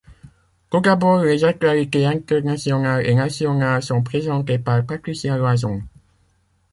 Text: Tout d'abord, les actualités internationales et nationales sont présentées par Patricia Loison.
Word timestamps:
Tout 0.71 0.79
d'abord, 0.81 1.23
les 1.23 1.43
actualités 1.43 2.07
internationales 2.07 3.05
et 3.05 3.13
nationales 3.13 3.83
sont 3.83 4.01
présentées 4.01 4.57
par 4.57 4.83
Patricia 4.83 5.37
Loison. 5.37 5.83